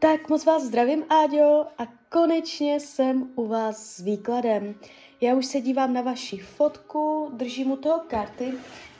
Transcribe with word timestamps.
Tak 0.00 0.28
moc 0.28 0.44
vás 0.44 0.62
zdravím, 0.62 1.04
Áďo, 1.08 1.66
a 1.78 1.86
konečně 2.08 2.80
jsem 2.80 3.30
u 3.34 3.46
vás 3.46 3.86
s 3.86 3.98
výkladem. 3.98 4.74
Já 5.20 5.34
už 5.34 5.46
se 5.46 5.60
dívám 5.60 5.92
na 5.92 6.02
vaši 6.02 6.38
fotku, 6.38 7.30
držím 7.32 7.70
u 7.70 7.76
toho 7.76 8.00
karty 8.08 8.52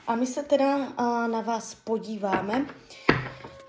a 0.07 0.15
my 0.15 0.27
se 0.27 0.43
teda 0.43 0.77
uh, 0.77 0.85
na 1.27 1.41
vás 1.41 1.75
podíváme. 1.75 2.65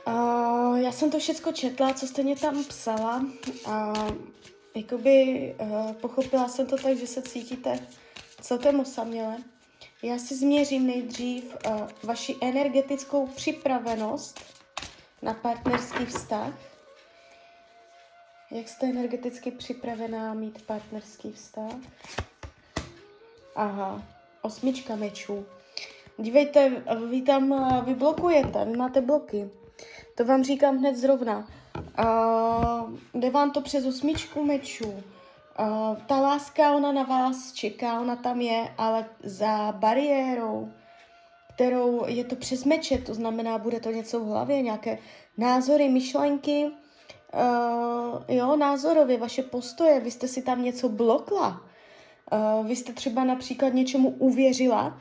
Uh, 0.07 0.79
já 0.79 0.93
jsem 0.93 1.11
to 1.11 1.19
všechno 1.19 1.53
četla, 1.53 1.95
co 1.95 2.07
jste 2.07 2.23
mě 2.23 2.37
tam 2.37 2.65
psala 2.65 3.27
a 3.67 3.93
jakoby 4.75 5.55
uh, 5.61 5.93
pochopila 5.93 6.49
jsem 6.49 6.67
to 6.67 6.77
tak, 6.77 6.97
že 6.97 7.07
se 7.07 7.23
cítíte 7.23 7.87
celkem 8.41 8.81
osaměle. 8.81 9.37
Já 10.03 10.19
si 10.19 10.37
změřím 10.37 10.87
nejdřív 10.87 11.57
uh, 11.67 11.89
vaši 12.03 12.37
energetickou 12.41 13.27
připravenost 13.27 14.41
na 15.23 15.35
partnerský 15.35 16.07
vztah. 16.07 16.72
Jak 18.53 18.69
jste 18.69 18.87
energeticky 18.87 19.51
připravená 19.51 20.35
mít 20.35 20.63
partnerský 20.63 21.33
vztah? 21.33 21.73
Aha, 23.57 24.03
osmička 24.43 24.97
mečů. 24.97 25.47
Dívejte, 26.19 26.83
vy 27.11 27.23
tam, 27.23 27.55
vy 27.85 27.95
blokujete, 27.95 28.65
vy 28.65 28.77
máte 28.77 29.01
bloky. 29.01 29.51
To 30.15 30.25
vám 30.25 30.45
říkám 30.45 30.79
hned 30.79 30.97
zrovna. 30.97 31.49
Uh, 31.99 32.99
jde 33.15 33.31
vám 33.31 33.51
to 33.51 33.61
přes 33.61 33.87
osmičku 33.87 34.45
mečů. 34.45 34.89
Uh, 34.89 35.97
ta 36.07 36.21
láska, 36.21 36.73
ona 36.73 36.93
na 36.93 37.03
vás 37.03 37.53
čeká, 37.53 38.01
ona 38.01 38.17
tam 38.17 38.41
je, 38.41 38.75
ale 38.79 39.07
za 39.23 39.73
bariérou, 39.73 40.73
kterou 41.55 42.05
je 42.07 42.25
to 42.25 42.37
přes 42.37 42.65
meče, 42.65 42.99
to 42.99 43.15
znamená, 43.15 43.59
bude 43.59 43.81
to 43.81 43.91
něco 43.91 44.21
v 44.21 44.27
hlavě, 44.27 44.63
nějaké 44.63 44.99
názory, 45.39 45.89
myšlenky, 45.89 46.71
uh, 47.35 48.23
jo, 48.29 48.57
názorově, 48.57 49.19
vaše 49.19 49.43
postoje, 49.43 50.01
vy 50.01 50.11
jste 50.11 50.29
si 50.29 50.43
tam 50.43 50.63
něco 50.63 50.89
blokla. 50.89 51.61
Uh, 52.33 52.67
vy 52.67 52.77
jste 52.77 52.93
třeba 52.93 53.25
například 53.25 53.75
něčemu 53.75 54.11
uvěřila 54.11 55.01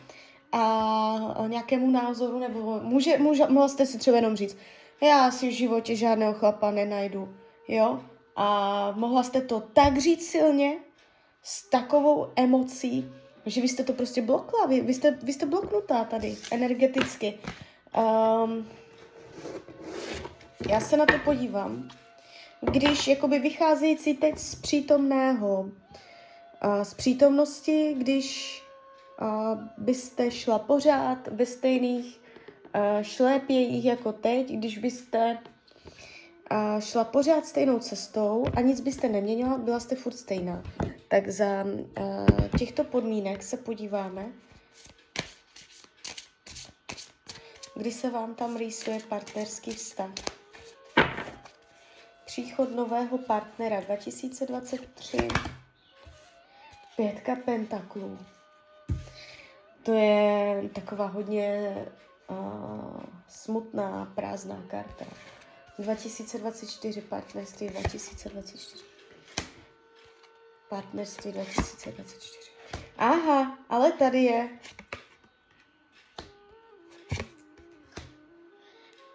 a 0.51 1.43
nějakému 1.47 1.91
názoru, 1.91 2.39
nebo 2.39 2.79
může, 2.83 3.17
může, 3.17 3.47
mohla 3.47 3.67
jste 3.67 3.85
si 3.85 3.97
třeba 3.97 4.17
jenom 4.17 4.35
říct, 4.35 4.57
já 5.01 5.31
si 5.31 5.47
v 5.47 5.51
životě 5.51 5.95
žádného 5.95 6.33
chlapa 6.33 6.71
nenajdu, 6.71 7.35
jo? 7.67 7.99
A 8.35 8.91
mohla 8.95 9.23
jste 9.23 9.41
to 9.41 9.59
tak 9.59 9.97
říct 9.97 10.29
silně, 10.29 10.77
s 11.43 11.69
takovou 11.69 12.27
emocí, 12.35 13.11
že 13.45 13.61
vy 13.61 13.67
jste 13.67 13.83
to 13.83 13.93
prostě 13.93 14.21
blokla, 14.21 14.65
vy, 14.65 14.81
vy, 14.81 14.93
jste, 14.93 15.11
vy 15.11 15.33
jste 15.33 15.45
bloknutá 15.45 16.03
tady 16.03 16.37
energeticky. 16.51 17.39
Um, 17.97 18.67
já 20.69 20.79
se 20.79 20.97
na 20.97 21.05
to 21.05 21.13
podívám. 21.25 21.89
Když 22.61 23.07
jakoby 23.07 23.39
vycházející 23.39 24.13
teď 24.13 24.37
z 24.37 24.55
přítomného, 24.55 25.69
z 26.83 26.93
přítomnosti, 26.93 27.95
když 27.97 28.61
byste 29.77 30.31
šla 30.31 30.59
pořád 30.59 31.27
ve 31.27 31.45
stejných 31.45 32.21
šlépějích 33.01 33.85
jako 33.85 34.13
teď, 34.13 34.51
když 34.51 34.77
byste 34.77 35.37
šla 36.79 37.03
pořád 37.03 37.45
stejnou 37.45 37.79
cestou 37.79 38.45
a 38.55 38.61
nic 38.61 38.81
byste 38.81 39.09
neměnila, 39.09 39.57
byla 39.57 39.79
jste 39.79 39.95
furt 39.95 40.15
stejná. 40.15 40.63
Tak 41.07 41.29
za 41.29 41.65
těchto 42.59 42.83
podmínek 42.83 43.43
se 43.43 43.57
podíváme, 43.57 44.31
kdy 47.75 47.91
se 47.91 48.09
vám 48.09 48.35
tam 48.35 48.57
rýsuje 48.57 48.99
partnerský 49.09 49.71
vztah. 49.71 50.11
Příchod 52.31 52.75
nového 52.75 53.17
partnera 53.17 53.79
2023. 53.79 55.17
Pětka 56.95 57.35
pentaklů. 57.35 58.19
To 59.83 59.93
je 59.93 60.69
taková 60.75 61.07
hodně 61.07 61.75
uh, 62.29 63.03
smutná, 63.27 64.11
prázdná 64.15 64.63
karta. 64.67 65.05
2024, 65.79 67.01
partnerství 67.01 67.69
2024. 67.69 68.83
Partnerství 70.69 71.31
2024. 71.31 72.33
Aha, 72.97 73.57
ale 73.69 73.91
tady 73.91 74.23
je. 74.23 74.49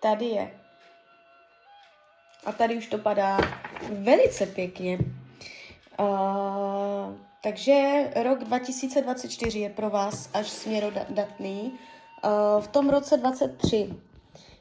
Tady 0.03 0.25
je. 0.25 0.66
A 2.47 2.53
tady 2.53 2.77
už 2.77 2.87
to 2.87 2.99
padá 2.99 3.39
velice 3.91 4.47
pěkně. 4.47 4.99
Uh, 6.01 7.15
takže 7.43 8.05
rok 8.23 8.45
2024 8.45 9.59
je 9.59 9.71
pro 9.71 9.91
vás 9.91 10.31
až 10.35 10.51
směrodatný. 10.51 11.73
Uh, 12.25 12.63
v 12.63 12.69
tom 12.69 12.91
roce 12.91 13.17
23 13.17 13.95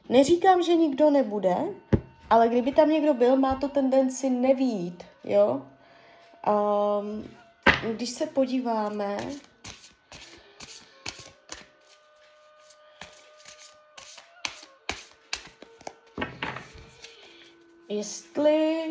neříkám, 0.08 0.62
že 0.62 0.74
nikdo 0.74 1.10
nebude, 1.10 1.54
ale 2.30 2.48
kdyby 2.48 2.72
tam 2.72 2.90
někdo 2.90 3.14
byl, 3.14 3.36
má 3.36 3.54
to 3.54 3.68
tendenci 3.68 4.30
nevít, 4.30 5.04
jo? 5.24 5.62
Um, 6.46 7.24
když 7.94 8.10
se 8.10 8.26
podíváme, 8.26 9.16
jestli 17.88 18.86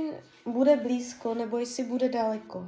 bude 0.46 0.76
blízko 0.76 1.34
nebo 1.34 1.58
jestli 1.58 1.84
bude 1.84 2.10
daleko. 2.10 2.66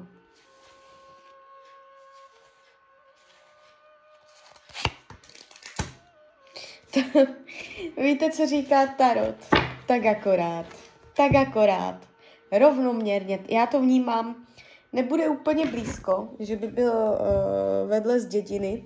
Víte, 7.97 8.31
co 8.31 8.45
říká 8.47 8.87
Tarot? 8.87 9.35
Tak 9.87 10.05
akorát. 10.05 10.65
Tak 11.15 11.35
akorát. 11.35 11.99
Rovnoměrně. 12.51 13.39
Já 13.47 13.65
to 13.65 13.81
vnímám. 13.81 14.47
Nebude 14.93 15.29
úplně 15.29 15.65
blízko, 15.65 16.29
že 16.39 16.55
by 16.55 16.67
byl 16.67 16.93
uh, 16.93 17.89
vedle 17.89 18.19
z 18.19 18.27
dědiny. 18.27 18.83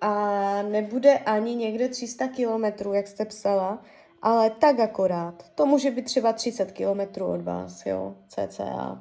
A 0.00 0.62
nebude 0.62 1.18
ani 1.18 1.54
někde 1.54 1.88
300 1.88 2.28
kilometrů, 2.28 2.92
jak 2.92 3.06
jste 3.06 3.24
psala, 3.24 3.82
ale 4.22 4.50
tak 4.50 4.80
akorát. 4.80 5.44
To 5.54 5.66
může 5.66 5.90
být 5.90 6.04
třeba 6.04 6.32
30 6.32 6.72
kilometrů 6.72 7.26
od 7.26 7.42
vás, 7.42 7.86
jo, 7.86 8.14
cca. 8.28 8.98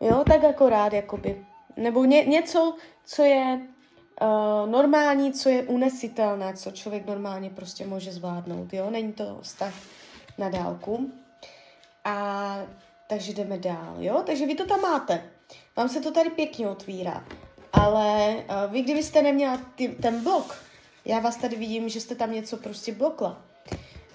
Jo, 0.00 0.24
tak 0.28 0.44
akorát, 0.44 0.92
jakoby. 0.92 1.46
Nebo 1.76 2.04
ně, 2.04 2.24
něco, 2.24 2.74
co 3.04 3.22
je 3.22 3.60
uh, 4.22 4.70
normální, 4.70 5.32
co 5.32 5.48
je 5.48 5.62
unesitelné, 5.62 6.54
co 6.56 6.70
člověk 6.70 7.06
normálně 7.06 7.50
prostě 7.50 7.86
může 7.86 8.12
zvládnout, 8.12 8.72
jo. 8.72 8.90
Není 8.90 9.12
to 9.12 9.38
vztah 9.42 9.74
na 10.38 10.48
dálku. 10.48 11.10
A 12.04 12.58
takže 13.08 13.32
jdeme 13.32 13.58
dál, 13.58 13.96
jo. 13.98 14.22
Takže 14.26 14.46
vy 14.46 14.54
to 14.54 14.66
tam 14.66 14.80
máte. 14.80 15.30
Vám 15.76 15.88
se 15.88 16.00
to 16.00 16.10
tady 16.10 16.30
pěkně 16.30 16.68
otvírá. 16.68 17.24
Ale 17.72 18.34
uh, 18.34 18.72
vy, 18.72 18.82
kdybyste 18.82 19.22
neměla 19.22 19.60
ty, 19.74 19.88
ten 19.88 20.22
blok, 20.22 20.62
já 21.04 21.18
vás 21.18 21.36
tady 21.36 21.56
vidím, 21.56 21.88
že 21.88 22.00
jste 22.00 22.14
tam 22.14 22.32
něco 22.32 22.56
prostě 22.56 22.92
blokla 22.92 23.45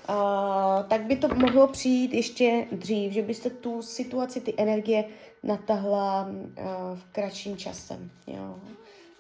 uh, 0.09 0.84
tak 0.88 1.01
by 1.01 1.16
to 1.16 1.28
mohlo 1.28 1.67
přijít 1.67 2.13
ještě 2.13 2.67
dřív, 2.72 3.13
že 3.13 3.22
byste 3.22 3.50
tu 3.50 3.81
situaci, 3.81 4.41
ty 4.41 4.53
energie 4.57 5.06
natahla 5.44 6.28
uh, 6.29 6.56
v 6.94 7.03
kratším 7.12 7.57
časem. 7.57 8.12
Jo. 8.28 8.59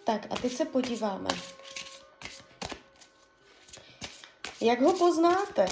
Tak 0.03 0.27
a 0.29 0.35
teď 0.35 0.51
se 0.51 0.65
podíváme. 0.65 1.29
Jak 4.61 4.81
ho 4.81 4.93
poznáte, 4.93 5.65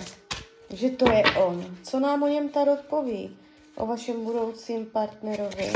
že 0.74 0.90
to 0.90 1.12
je 1.12 1.24
on? 1.24 1.78
Co 1.84 2.00
nám 2.00 2.24
o 2.24 2.28
něm 2.28 2.50
Tarot 2.50 2.80
poví? 2.80 3.38
O 3.76 3.85
vašem 3.85 4.23
budoucím 4.23 4.85
partnerovi? 4.85 5.72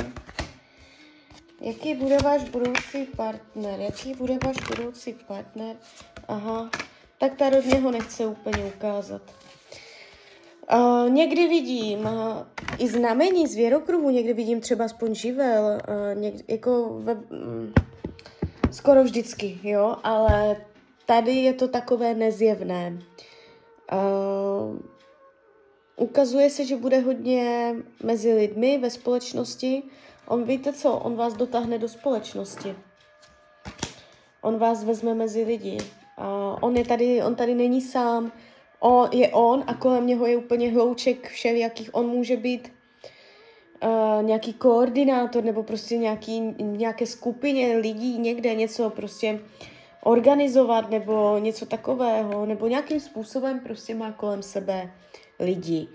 Jaký 1.61 1.95
bude 1.95 2.17
váš 2.17 2.43
budoucí 2.43 3.05
partner? 3.05 3.79
Jaký 3.79 4.13
bude 4.13 4.37
váš 4.45 4.55
budoucí 4.67 5.13
partner? 5.13 5.75
Aha, 6.27 6.69
tak 7.17 7.35
ta 7.35 7.49
rodně 7.49 7.79
ho 7.79 7.91
nechce 7.91 8.25
úplně 8.25 8.65
ukázat. 8.75 9.21
Uh, 10.73 11.09
někdy 11.09 11.47
vidím 11.47 11.99
uh, 11.99 12.07
i 12.77 12.87
znamení 12.87 13.47
z 13.47 13.55
věrokruhu, 13.55 14.09
někdy 14.09 14.33
vidím 14.33 14.61
třeba 14.61 14.85
aspoň 14.85 15.15
živel, 15.15 15.63
uh, 15.65 16.21
někdy, 16.21 16.43
jako 16.47 16.99
ve, 16.99 17.13
um, 17.13 17.73
skoro 18.71 19.03
vždycky, 19.03 19.59
jo, 19.63 19.95
ale 20.03 20.57
tady 21.05 21.31
je 21.31 21.53
to 21.53 21.67
takové 21.67 22.13
nezjevné. 22.13 22.99
Uh, 23.91 24.79
ukazuje 25.95 26.49
se, 26.49 26.65
že 26.65 26.75
bude 26.75 26.99
hodně 26.99 27.75
mezi 28.03 28.33
lidmi 28.33 28.77
ve 28.77 28.89
společnosti. 28.89 29.83
On 30.27 30.43
víte 30.43 30.73
co, 30.73 30.93
on 30.93 31.15
vás 31.15 31.33
dotáhne 31.33 31.79
do 31.79 31.87
společnosti. 31.87 32.75
On 34.41 34.57
vás 34.57 34.83
vezme 34.83 35.13
mezi 35.13 35.43
lidi. 35.43 35.77
Uh, 36.17 36.57
on, 36.61 36.77
je 36.77 36.85
tady, 36.85 37.23
on 37.23 37.35
tady 37.35 37.55
není 37.55 37.81
sám, 37.81 38.31
on, 38.79 39.09
je 39.11 39.29
on 39.29 39.63
a 39.67 39.73
kolem 39.73 40.07
něho 40.07 40.25
je 40.25 40.37
úplně 40.37 40.71
hlouček 40.71 41.27
všelijakých. 41.27 41.95
On 41.95 42.07
může 42.07 42.37
být 42.37 42.73
uh, 43.83 44.23
nějaký 44.23 44.53
koordinátor 44.53 45.43
nebo 45.43 45.63
prostě 45.63 45.97
nějaký, 45.97 46.41
nějaké 46.59 47.05
skupině 47.05 47.77
lidí 47.77 48.19
někde 48.19 48.55
něco 48.55 48.89
prostě 48.89 49.39
organizovat 50.03 50.89
nebo 50.89 51.37
něco 51.37 51.65
takového, 51.65 52.45
nebo 52.45 52.67
nějakým 52.67 52.99
způsobem 52.99 53.59
prostě 53.59 53.95
má 53.95 54.11
kolem 54.11 54.43
sebe 54.43 54.91
lidi. 55.39 55.87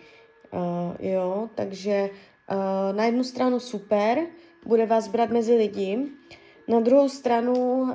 Uh, 0.52 1.06
jo, 1.06 1.48
takže 1.54 2.10
uh, 2.50 2.96
na 2.96 3.04
jednu 3.04 3.24
stranu 3.24 3.60
super, 3.60 4.18
bude 4.66 4.86
vás 4.86 5.08
brát 5.08 5.30
mezi 5.30 5.54
lidi, 5.54 5.98
na 6.68 6.80
druhou 6.80 7.08
stranu 7.08 7.80
uh, 7.80 7.88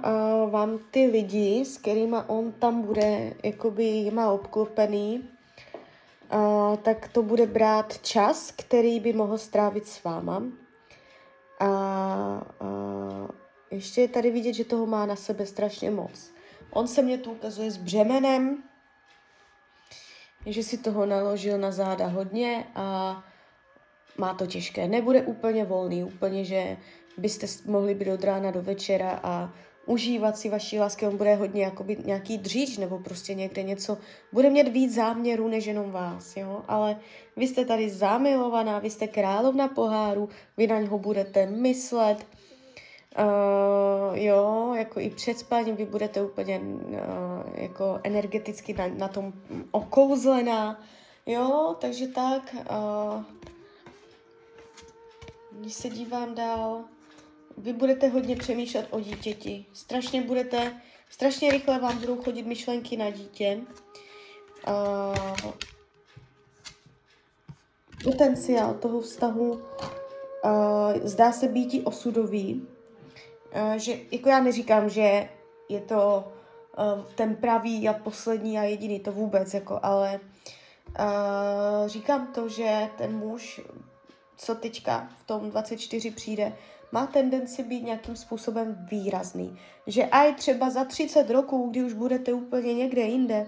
vám 0.50 0.80
ty 0.92 1.06
lidi, 1.06 1.66
s 1.66 1.78
kterými 1.78 2.18
on 2.28 2.52
tam 2.52 2.82
bude, 2.82 3.34
jakoby 3.44 4.12
má 4.14 4.32
obklopený, 4.32 5.30
uh, 6.34 6.76
tak 6.78 7.08
to 7.08 7.24
bude 7.24 7.46
brát 7.46 8.02
čas, 8.02 8.52
který 8.52 9.00
by 9.00 9.14
mohl 9.14 9.38
strávit 9.38 9.88
s 9.88 10.04
váma. 10.04 10.44
A 11.60 11.70
uh, 12.62 13.28
ještě 13.72 14.02
je 14.02 14.08
tady 14.08 14.32
vidět, 14.32 14.54
že 14.54 14.66
toho 14.66 14.86
má 14.86 15.06
na 15.06 15.16
sebe 15.16 15.46
strašně 15.46 15.92
moc. 15.92 16.32
On 16.72 16.88
se 16.88 17.02
mě 17.02 17.18
tu 17.18 17.32
ukazuje 17.32 17.72
s 17.72 17.78
břemenem, 17.78 18.64
že 20.46 20.64
si 20.64 20.78
toho 20.78 21.06
naložil 21.06 21.58
na 21.58 21.72
záda 21.72 22.08
hodně 22.08 22.68
a 22.76 23.24
má 24.18 24.34
to 24.34 24.48
těžké. 24.48 24.88
Nebude 24.88 25.22
úplně 25.22 25.66
volný, 25.66 26.04
úplně, 26.04 26.46
že 26.46 26.78
byste 27.18 27.48
mohli 27.66 27.96
být 27.96 28.12
od 28.12 28.24
rána 28.24 28.52
do 28.52 28.62
večera 28.62 29.20
a 29.24 29.54
užívat 29.86 30.38
si 30.38 30.50
vaší 30.50 30.80
lásky. 30.80 31.08
On 31.08 31.18
bude 31.18 31.36
hodně 31.36 31.64
jakoby 31.64 31.98
nějaký 32.06 32.38
dříč 32.38 32.78
nebo 32.78 33.00
prostě 33.00 33.34
někde 33.34 33.64
něco. 33.64 33.98
Bude 34.32 34.50
mít 34.50 34.68
víc 34.68 34.94
záměrů 34.94 35.48
než 35.48 35.66
jenom 35.66 35.92
vás, 35.92 36.38
jo. 36.38 36.64
Ale 36.68 37.00
vy 37.38 37.48
jste 37.48 37.66
tady 37.66 37.90
zamilovaná, 37.90 38.80
vy 38.80 38.90
jste 38.90 39.08
královna 39.08 39.68
poháru, 39.68 40.30
vy 40.58 40.68
na 40.68 40.80
něho 40.80 41.00
budete 41.00 41.46
myslet. 41.46 42.26
Uh, 43.20 44.18
jo, 44.18 44.74
jako 44.78 45.00
i 45.00 45.10
před 45.10 45.38
spáním 45.40 45.76
vy 45.76 45.86
budete 45.86 46.22
úplně 46.22 46.60
uh, 46.60 46.96
jako 47.56 48.00
energeticky 48.04 48.74
na, 48.74 48.88
na 48.88 49.08
tom 49.08 49.34
okouzlená. 49.72 50.84
Jo, 51.26 51.76
takže 51.80 52.08
tak. 52.08 52.56
Uh, 52.56 53.24
když 55.52 55.74
se 55.74 55.90
dívám 55.90 56.36
dál, 56.36 56.82
vy 57.58 57.74
budete 57.74 58.08
hodně 58.08 58.36
přemýšlet 58.36 58.88
o 58.90 59.00
dítěti. 59.00 59.66
Strašně 59.74 60.22
budete, 60.22 60.82
strašně 61.10 61.52
rychle 61.52 61.80
vám 61.80 61.98
budou 61.98 62.24
chodit 62.24 62.44
myšlenky 62.44 62.98
na 62.98 63.10
dítě. 63.10 63.62
Uh, 64.68 65.52
potenciál 68.04 68.74
toho 68.74 69.02
vztahu 69.02 69.52
uh, 69.52 69.62
zdá 71.04 71.32
se 71.32 71.48
být 71.48 71.82
osudový. 71.84 72.68
Uh, 73.56 73.74
že, 73.74 73.98
jako 74.12 74.30
já 74.30 74.40
neříkám, 74.40 74.90
že 74.90 75.30
je 75.70 75.82
to 75.82 76.34
uh, 76.78 77.06
ten 77.16 77.36
pravý 77.36 77.90
a 77.90 77.94
poslední 77.94 78.60
a 78.60 78.64
jediný, 78.64 79.00
to 79.00 79.12
vůbec, 79.12 79.54
jako, 79.54 79.80
ale 79.84 80.20
uh, 81.00 81.88
říkám 81.88 82.28
to, 82.28 82.50
že 82.50 82.90
ten 82.98 83.18
muž, 83.18 83.62
co 84.38 84.56
teďka 84.56 85.10
v 85.18 85.28
tom 85.28 85.50
24 85.50 86.12
přijde, 86.12 86.54
má 86.94 87.08
tendenci 87.08 87.64
být 87.64 87.84
nějakým 87.84 88.16
způsobem 88.16 88.88
výrazný. 88.92 89.58
Že 89.88 90.06
aj 90.06 90.36
třeba 90.36 90.70
za 90.70 90.86
30 90.86 91.30
roků, 91.30 91.70
kdy 91.70 91.84
už 91.84 91.94
budete 91.94 92.34
úplně 92.34 92.74
někde 92.74 93.02
jinde, 93.02 93.48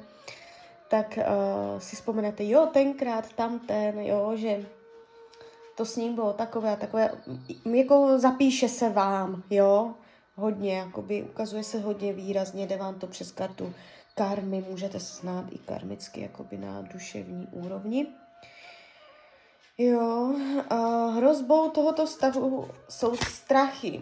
tak 0.88 1.18
uh, 1.18 1.80
si 1.80 1.96
vzpomenete, 1.96 2.46
jo, 2.46 2.70
tenkrát, 2.74 3.34
tamten, 3.34 4.00
jo, 4.00 4.32
že 4.36 4.66
to 5.76 5.86
s 5.86 5.96
ním 5.96 6.16
bylo 6.16 6.34
takové 6.34 6.72
a 6.72 6.76
takové, 6.76 7.10
jako 7.74 8.20
zapíše 8.20 8.70
se 8.70 8.90
vám, 8.90 9.44
jo, 9.50 9.94
hodně, 10.36 10.78
jakoby 10.78 11.24
ukazuje 11.24 11.64
se 11.64 11.80
hodně 11.80 12.14
výrazně, 12.14 12.68
jde 12.68 12.78
vám 12.78 12.96
to 12.96 13.08
přes 13.08 13.32
kartu 13.32 13.74
karmy, 14.16 14.66
můžete 14.70 15.00
se 15.00 15.22
znát 15.22 15.46
i 15.52 15.58
karmicky, 15.58 16.22
jakoby 16.22 16.58
na 16.58 16.82
duševní 16.82 17.48
úrovni. 17.52 18.08
Jo, 19.78 20.34
uh, 20.72 21.16
hrozbou 21.16 21.70
tohoto 21.70 22.08
stavu 22.08 22.70
jsou 22.90 23.16
strachy. 23.16 24.02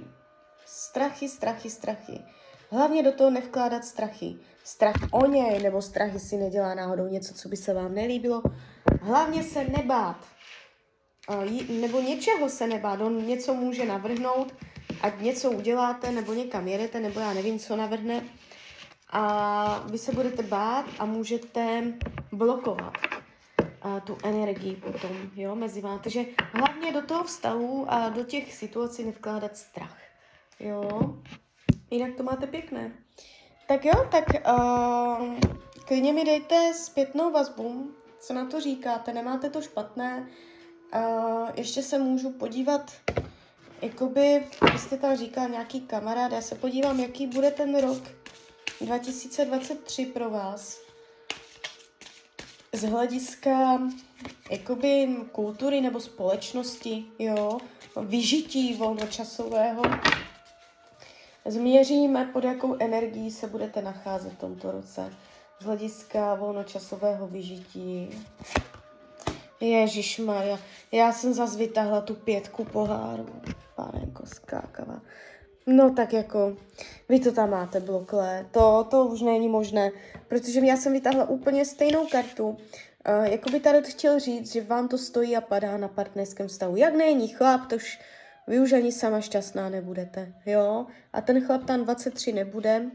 Strachy, 0.66 1.30
strachy, 1.30 1.70
strachy. 1.70 2.20
Hlavně 2.72 3.04
do 3.04 3.12
toho 3.12 3.30
nevkládat 3.30 3.86
strachy. 3.86 4.36
Strach 4.64 4.96
o 5.12 5.26
něj, 5.26 5.64
nebo 5.64 5.82
strachy 5.82 6.20
si 6.20 6.38
nedělá 6.38 6.76
náhodou 6.76 7.08
něco, 7.08 7.34
co 7.34 7.50
by 7.50 7.58
se 7.58 7.74
vám 7.74 7.94
nelíbilo. 7.94 8.42
Hlavně 9.02 9.44
se 9.44 9.64
nebát. 9.64 10.18
Nebo 11.82 12.02
něčeho 12.02 12.50
se 12.50 12.68
nebát. 12.68 13.02
On 13.02 13.26
něco 13.26 13.54
může 13.54 13.86
navrhnout, 13.86 14.54
ať 15.02 15.22
něco 15.22 15.52
uděláte, 15.52 16.12
nebo 16.12 16.34
někam 16.34 16.68
jedete, 16.68 17.00
nebo 17.00 17.20
já 17.20 17.34
nevím, 17.34 17.60
co 17.60 17.76
navrhne. 17.76 18.24
A 19.10 19.86
vy 19.92 19.98
se 19.98 20.12
budete 20.12 20.44
bát 20.44 20.86
a 21.00 21.06
můžete 21.06 21.84
blokovat 22.32 22.94
a 23.84 24.00
tu 24.00 24.18
energii 24.24 24.76
potom, 24.76 25.12
jo, 25.36 25.56
mezi 25.56 25.82
vámi. 25.82 26.00
Takže 26.04 26.26
hlavně 26.54 26.92
do 26.92 27.02
toho 27.02 27.24
vztahu 27.24 27.86
a 27.90 28.10
do 28.10 28.24
těch 28.24 28.54
situací 28.54 29.04
nevkládat 29.04 29.58
strach, 29.58 29.98
jo. 30.60 31.16
Jinak 31.92 32.16
to 32.18 32.24
máte 32.24 32.48
pěkné. 32.48 32.92
Tak 33.68 33.86
jo, 33.86 34.08
tak 34.12 34.26
uh, 34.54 35.36
klidně 35.88 36.14
mi 36.14 36.26
dejte 36.26 36.74
zpětnou 36.74 37.32
vazbu, 37.32 37.92
co 38.20 38.34
na 38.34 38.46
to 38.46 38.62
říkáte, 38.62 39.14
nemáte 39.14 39.50
to 39.50 39.62
špatné. 39.62 40.28
Uh, 40.96 41.50
ještě 41.56 41.84
se 41.84 42.00
můžu 42.00 42.30
podívat, 42.30 42.92
jakoby, 43.82 44.48
jste 44.78 44.98
tam 44.98 45.18
říkal 45.18 45.50
nějaký 45.50 45.82
kamarád, 45.82 46.32
já 46.32 46.42
se 46.42 46.56
podívám, 46.56 47.00
jaký 47.00 47.28
bude 47.28 47.52
ten 47.52 47.82
rok 47.82 48.04
2023 48.82 50.06
pro 50.06 50.30
vás 50.30 50.93
z 52.74 52.84
hlediska 52.84 53.82
jakoby 54.52 55.08
kultury 55.32 55.82
nebo 55.82 56.00
společnosti, 56.00 57.06
jo, 57.20 57.58
vyžití 58.02 58.74
volnočasového, 58.74 59.84
změříme, 61.46 62.26
pod 62.26 62.44
jakou 62.44 62.76
energií 62.80 63.32
se 63.32 63.48
budete 63.48 63.82
nacházet 63.82 64.34
v 64.34 64.40
tomto 64.40 64.72
roce. 64.72 65.14
Z 65.60 65.66
hlediska 65.66 66.34
volnočasového 66.34 67.28
vyžití. 67.28 68.10
Ježíš 69.60 70.20
Maria, 70.20 70.60
já 70.92 71.12
jsem 71.12 71.34
zase 71.34 71.58
vytáhla 71.58 72.02
tu 72.02 72.16
pětku 72.16 72.66
poháru. 72.66 73.26
Panenko 73.76 74.26
skákava. 74.26 75.02
No 75.68 75.94
tak 75.94 76.14
jako, 76.14 76.58
vy 77.10 77.20
to 77.20 77.32
tam 77.32 77.50
máte 77.50 77.80
bloklé, 77.80 78.46
to, 78.52 78.88
to 78.92 79.06
už 79.06 79.22
není 79.22 79.48
možné, 79.48 79.92
protože 80.28 80.60
já 80.60 80.78
jsem 80.78 80.94
vytáhla 80.94 81.30
úplně 81.30 81.66
stejnou 81.66 82.08
kartu. 82.08 82.48
Uh, 82.48 83.26
jako 83.26 83.50
by 83.50 83.60
tady 83.60 83.92
chtěl 83.92 84.20
říct, 84.20 84.52
že 84.52 84.62
vám 84.62 84.88
to 84.88 84.98
stojí 84.98 85.38
a 85.38 85.42
padá 85.42 85.78
na 85.78 85.88
partnerském 85.88 86.50
stavu. 86.50 86.76
Jak 86.76 86.96
není 86.96 87.28
chlap, 87.28 87.68
to 87.68 87.76
už 87.76 88.00
vy 88.48 88.60
už 88.60 88.74
ani 88.74 88.92
sama 88.92 89.22
šťastná 89.22 89.70
nebudete, 89.70 90.34
jo? 90.46 90.86
A 91.14 91.22
ten 91.22 91.46
chlap 91.46 91.64
tam 91.64 91.84
23 91.84 92.34
nebude. 92.34 92.86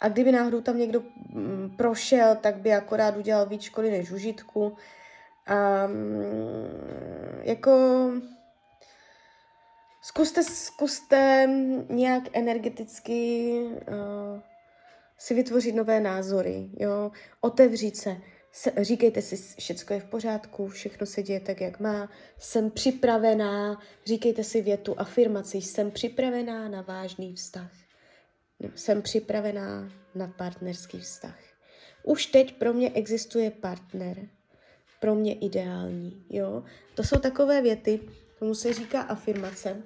A 0.00 0.08
kdyby 0.08 0.32
náhodou 0.32 0.60
tam 0.60 0.78
někdo 0.78 1.02
mm, 1.32 1.74
prošel, 1.76 2.36
tak 2.36 2.56
by 2.56 2.72
akorát 2.72 3.16
udělal 3.16 3.46
víc 3.46 3.62
škody 3.62 3.90
než 3.90 4.10
užitku. 4.10 4.62
Um, 4.62 4.76
jako 7.42 7.70
Zkuste, 10.04 10.42
zkuste 10.42 11.48
nějak 11.88 12.22
energeticky 12.32 13.52
uh, 13.88 14.40
si 15.18 15.34
vytvořit 15.34 15.74
nové 15.74 16.00
názory, 16.00 16.70
jo, 16.80 17.10
otevřít 17.40 17.96
se. 17.96 18.16
se. 18.52 18.72
Říkejte 18.80 19.22
si, 19.22 19.36
všechno 19.58 19.94
je 19.96 20.00
v 20.00 20.04
pořádku, 20.04 20.68
všechno 20.68 21.06
se 21.06 21.22
děje 21.22 21.40
tak, 21.40 21.60
jak 21.60 21.80
má, 21.80 22.10
jsem 22.38 22.70
připravená, 22.70 23.80
říkejte 24.06 24.44
si 24.44 24.62
větu, 24.62 25.00
afirmaci, 25.00 25.56
jsem 25.56 25.90
připravená 25.90 26.68
na 26.68 26.82
vážný 26.82 27.34
vztah. 27.34 27.72
No, 28.60 28.70
jsem 28.74 29.02
připravená 29.02 29.92
na 30.14 30.26
partnerský 30.26 31.00
vztah. 31.00 31.38
Už 32.02 32.26
teď 32.26 32.58
pro 32.58 32.72
mě 32.72 32.90
existuje 32.90 33.50
partner, 33.50 34.28
pro 35.00 35.14
mě 35.14 35.34
ideální, 35.34 36.26
jo. 36.30 36.64
To 36.94 37.02
jsou 37.04 37.18
takové 37.18 37.62
věty, 37.62 38.00
tomu 38.42 38.54
se 38.54 38.72
říká 38.72 39.00
afirmace, 39.00 39.82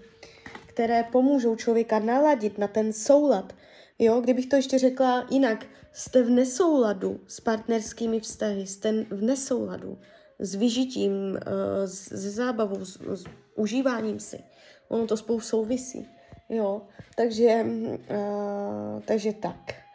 které 0.66 1.02
pomůžou 1.02 1.56
člověka 1.56 1.98
naladit 1.98 2.58
na 2.58 2.68
ten 2.68 2.92
soulad. 2.92 3.52
Jo, 3.98 4.20
kdybych 4.20 4.46
to 4.46 4.56
ještě 4.56 4.78
řekla 4.78 5.26
jinak, 5.30 5.66
jste 5.92 6.22
v 6.22 6.30
nesouladu 6.30 7.20
s 7.26 7.40
partnerskými 7.40 8.20
vztahy, 8.20 8.66
jste 8.66 9.04
v 9.10 9.22
nesouladu 9.22 9.98
s 10.38 10.54
vyžitím, 10.54 11.36
eh, 11.36 11.86
s 11.86 12.12
zábavou, 12.12 12.84
s, 12.84 13.00
s 13.00 13.24
užíváním 13.54 14.20
si. 14.20 14.38
Ono 14.88 15.06
to 15.06 15.16
spolu 15.16 15.40
souvisí. 15.40 16.08
Jo, 16.48 16.82
takže, 17.16 17.64
uh, 17.64 19.00
takže 19.04 19.32
tak. 19.32 19.85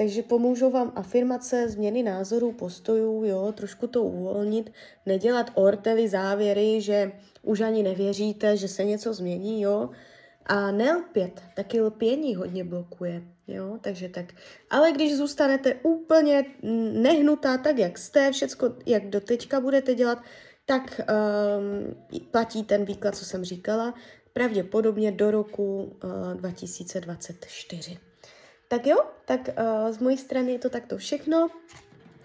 Takže 0.00 0.22
pomůžou 0.22 0.70
vám 0.70 0.92
afirmace, 0.96 1.68
změny 1.68 2.02
názorů, 2.02 2.52
postojů, 2.52 3.24
jo, 3.24 3.52
trošku 3.52 3.86
to 3.86 4.02
uvolnit, 4.02 4.72
nedělat 5.06 5.50
ortely 5.54 6.08
závěry, 6.08 6.80
že 6.80 7.12
už 7.42 7.60
ani 7.60 7.82
nevěříte, 7.82 8.56
že 8.56 8.68
se 8.68 8.84
něco 8.84 9.14
změní, 9.14 9.62
jo, 9.62 9.90
a 10.46 10.70
nelpět, 10.70 11.42
taky 11.56 11.80
lpění 11.80 12.34
hodně 12.34 12.64
blokuje, 12.64 13.22
jo, 13.48 13.78
takže 13.80 14.08
tak. 14.08 14.24
Ale 14.70 14.92
když 14.92 15.16
zůstanete 15.16 15.74
úplně 15.82 16.44
nehnutá 16.92 17.58
tak, 17.58 17.78
jak 17.78 17.98
jste, 17.98 18.32
všecko, 18.32 18.74
jak 18.86 19.08
do 19.08 19.20
teďka 19.20 19.60
budete 19.60 19.94
dělat, 19.94 20.18
tak 20.66 21.00
um, 21.00 22.24
platí 22.30 22.64
ten 22.64 22.84
výklad, 22.84 23.16
co 23.16 23.24
jsem 23.24 23.44
říkala, 23.44 23.94
pravděpodobně 24.32 25.12
do 25.12 25.30
roku 25.30 25.82
uh, 26.04 26.34
2024. 26.34 28.09
Tak 28.70 28.86
jo, 28.86 28.96
tak 29.24 29.40
uh, 29.48 29.92
z 29.92 29.98
mojí 29.98 30.16
strany 30.18 30.52
je 30.52 30.58
to 30.58 30.70
takto 30.70 30.96
všechno. 30.96 31.48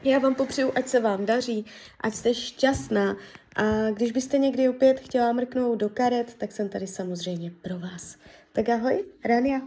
Já 0.04 0.20
vám 0.20 0.36
popřeju, 0.36 0.72
ať 0.76 0.88
se 0.88 1.00
vám 1.00 1.26
daří, 1.26 1.66
ať 2.02 2.14
jste 2.14 2.34
šťastná. 2.34 3.18
A 3.56 3.90
když 3.92 4.12
byste 4.12 4.38
někdy 4.38 4.70
opět 4.70 5.00
chtěla 5.00 5.34
mrknout 5.34 5.80
do 5.80 5.90
karet, 5.90 6.36
tak 6.36 6.52
jsem 6.52 6.70
tady 6.70 6.88
samozřejmě 6.88 7.52
pro 7.62 7.80
vás. 7.80 8.18
Tak 8.54 8.70
ahoj, 8.70 9.06
Rania. 9.26 9.62